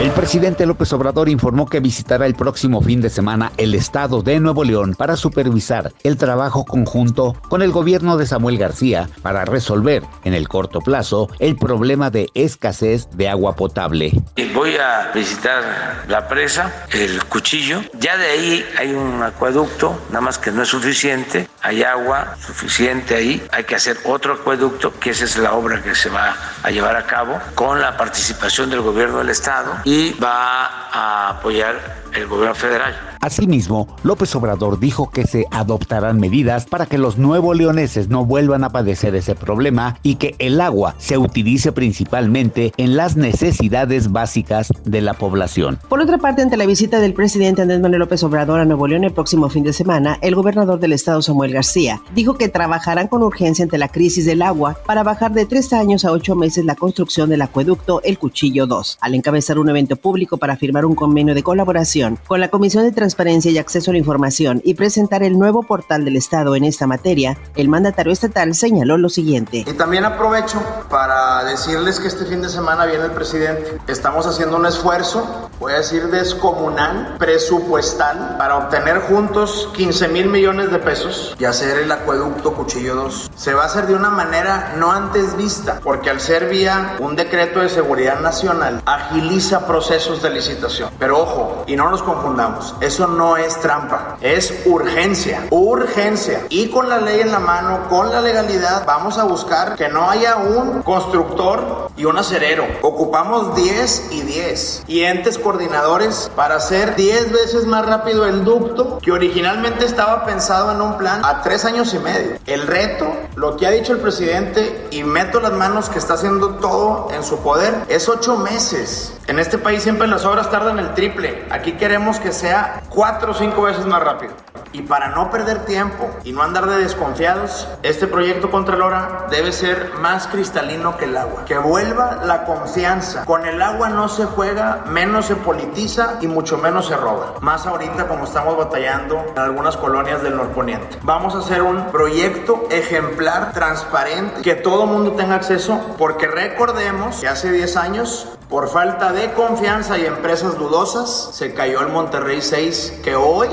[0.00, 4.40] El presidente López Obrador informó que visitará el próximo fin de semana el estado de
[4.40, 10.02] Nuevo León para supervisar el trabajo conjunto con el gobierno de Samuel García para resolver
[10.24, 14.12] en el corto plazo el problema de escasez de agua potable.
[14.54, 17.82] Voy a visitar la presa, el cuchillo.
[17.98, 21.46] Ya de ahí hay un acueducto, nada más que no es suficiente.
[21.62, 23.46] Hay agua suficiente ahí.
[23.52, 26.96] Hay que hacer otro acueducto, que esa es la obra que se va a llevar
[26.96, 32.54] a cabo con la participación del gobierno del estado y va a apoyar el gobierno
[32.54, 32.94] federal.
[33.20, 38.64] Asimismo, López Obrador dijo que se adoptarán medidas para que los nuevos leoneses no vuelvan
[38.64, 44.72] a padecer ese problema y que el agua se utilice principalmente en las necesidades básicas
[44.84, 45.78] de la población.
[45.88, 49.04] Por otra parte, ante la visita del presidente Andrés Manuel López Obrador a Nuevo León
[49.04, 53.22] el próximo fin de semana, el gobernador del estado Samuel García dijo que trabajarán con
[53.22, 56.74] urgencia ante la crisis del agua para bajar de tres años a ocho meses la
[56.74, 61.34] construcción del acueducto El Cuchillo 2, al encabezar un evento público para firmar un convenio
[61.34, 65.38] de colaboración con la Comisión de Transparencia y Acceso a la Información y presentar el
[65.38, 69.64] nuevo portal del Estado en esta materia, el mandatario estatal señaló lo siguiente.
[69.66, 73.78] Y también aprovecho para decirles que este fin de semana viene el presidente.
[73.86, 80.70] Estamos haciendo un esfuerzo, voy a decir descomunal, presupuestal, para obtener juntos 15 mil millones
[80.70, 83.30] de pesos y hacer el acueducto Cuchillo 2.
[83.34, 87.14] Se va a hacer de una manera no antes vista, porque al ser vía un
[87.16, 90.90] decreto de seguridad nacional, agiliza procesos de licitación.
[90.98, 96.46] Pero ojo, y no nos confundamos, eso no es trampa, es urgencia, urgencia.
[96.48, 100.08] Y con la ley en la mano, con la legalidad, vamos a buscar que no
[100.08, 102.66] haya un constructor y un acerero.
[102.80, 108.98] Ocupamos 10 y 10 y entes coordinadores para hacer 10 veces más rápido el ducto
[109.02, 112.38] que originalmente estaba pensado en un plan a 3 años y medio.
[112.46, 116.54] El reto, lo que ha dicho el presidente y meto las manos que está haciendo
[116.54, 119.12] todo en su poder, es 8 meses.
[119.26, 121.44] En este país siempre las obras tardan el triple.
[121.50, 124.32] Aquí queremos que sea cuatro o cinco veces más rápido.
[124.72, 129.92] Y para no perder tiempo y no andar de desconfiados, este proyecto Contralora debe ser
[130.00, 131.44] más cristalino que el agua.
[131.44, 133.24] Que vuelva la confianza.
[133.24, 137.34] Con el agua no se juega, menos se politiza y mucho menos se roba.
[137.40, 140.98] Más ahorita como estamos batallando en algunas colonias del norponiente.
[141.02, 147.28] Vamos a hacer un proyecto ejemplar, transparente, que todo mundo tenga acceso, porque recordemos que
[147.28, 153.00] hace 10 años, por falta de confianza y empresas dudosas, se cayó el Monterrey 6,
[153.02, 153.48] que hoy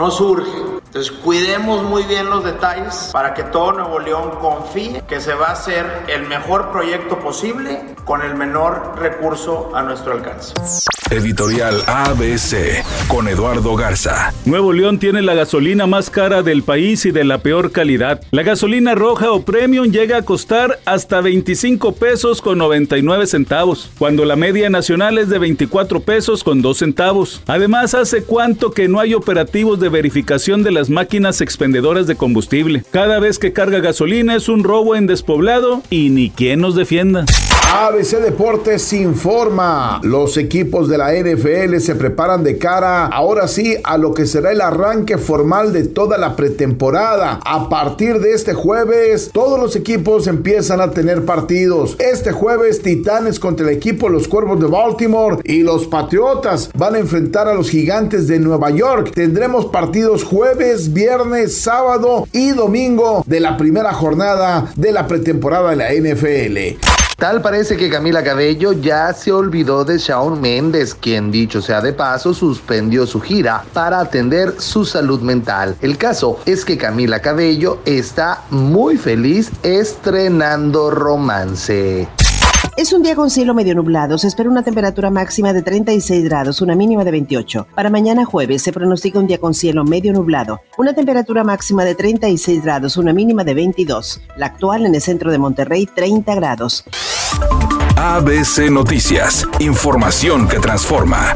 [0.00, 0.79] no surge.
[0.90, 5.50] Entonces cuidemos muy bien los detalles para que todo Nuevo León confíe que se va
[5.50, 10.52] a hacer el mejor proyecto posible con el menor recurso a nuestro alcance.
[11.10, 14.32] Editorial ABC con Eduardo Garza.
[14.44, 18.20] Nuevo León tiene la gasolina más cara del país y de la peor calidad.
[18.32, 24.24] La gasolina roja o premium llega a costar hasta 25 pesos con 99 centavos, cuando
[24.24, 27.42] la media nacional es de 24 pesos con 2 centavos.
[27.46, 32.84] Además, hace cuánto que no hay operativos de verificación de las máquinas expendedoras de combustible.
[32.90, 37.26] Cada vez que carga gasolina es un robo en despoblado y ni quien nos defienda.
[37.72, 40.00] ABC Deportes informa.
[40.02, 44.50] Los equipos de la NFL se preparan de cara, ahora sí, a lo que será
[44.50, 47.38] el arranque formal de toda la pretemporada.
[47.44, 51.94] A partir de este jueves, todos los equipos empiezan a tener partidos.
[52.00, 56.98] Este jueves, Titanes contra el equipo Los Cuervos de Baltimore y los Patriotas van a
[56.98, 59.12] enfrentar a los Gigantes de Nueva York.
[59.14, 65.76] Tendremos partidos jueves, viernes, sábado y domingo de la primera jornada de la pretemporada de
[65.76, 66.78] la NFL.
[67.16, 71.92] Tal parece que Camila Cabello ya se olvidó de Shawn Mendes, quien dicho sea de
[71.92, 75.76] paso suspendió su gira para atender su salud mental.
[75.82, 82.08] El caso es que Camila Cabello está muy feliz estrenando romance.
[82.80, 84.16] Es un día con cielo medio nublado.
[84.16, 87.66] Se espera una temperatura máxima de 36 grados, una mínima de 28.
[87.74, 90.62] Para mañana jueves se pronostica un día con cielo medio nublado.
[90.78, 94.22] Una temperatura máxima de 36 grados, una mínima de 22.
[94.38, 96.86] La actual en el centro de Monterrey, 30 grados.
[97.96, 99.46] ABC Noticias.
[99.58, 101.34] Información que transforma.